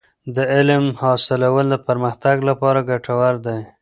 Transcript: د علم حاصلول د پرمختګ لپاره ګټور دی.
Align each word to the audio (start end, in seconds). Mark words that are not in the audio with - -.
د 0.35 0.37
علم 0.53 0.85
حاصلول 1.01 1.65
د 1.71 1.75
پرمختګ 1.87 2.37
لپاره 2.49 2.85
ګټور 2.89 3.33
دی. 3.45 3.59